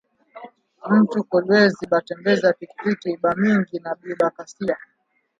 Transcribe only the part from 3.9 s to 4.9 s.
ni ba kasayi